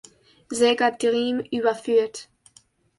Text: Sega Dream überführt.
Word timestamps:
Sega 0.49 0.89
Dream 0.97 1.41
überführt. 1.51 2.27